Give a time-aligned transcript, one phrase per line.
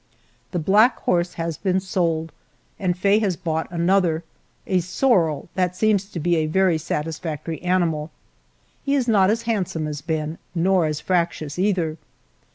[0.49, 2.31] The black horse has been sold,
[2.79, 4.23] and Faye has bought another,
[4.65, 8.09] a sorrel, that seems to be a very satisfactory animal.
[8.83, 11.97] He is not as handsome as Ben, nor as fractious, either.